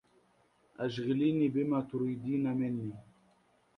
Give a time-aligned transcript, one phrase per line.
[0.83, 2.93] اشغليني بما تريدين مني